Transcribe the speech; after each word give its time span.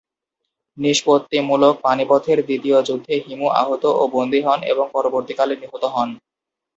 নিষ্পত্তিমূলক 0.77 1.73
পানিপথের 1.83 2.39
দ্বিতীয় 2.47 2.77
যুদ্ধে 2.87 3.13
হিমু 3.25 3.47
আহত 3.61 3.83
ও 3.93 4.03
বন্দি 4.15 4.39
হন 4.45 4.59
এবং 4.71 4.85
পরবর্তীকালে 4.95 5.53
নিহত 5.61 5.83
হন। 5.95 6.09